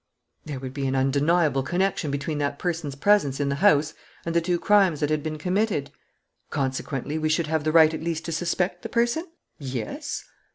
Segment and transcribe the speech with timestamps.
[0.45, 3.93] "There would be an undeniable connection between that person's presence in the house
[4.25, 5.91] and the two crimes that had been committed."
[6.49, 9.27] "Consequently, we should have the right at least to suspect the person?"
[9.59, 10.25] "Yes."